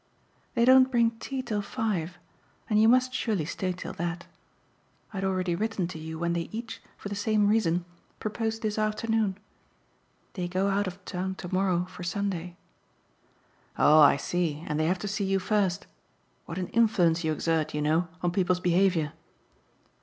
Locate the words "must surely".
2.87-3.45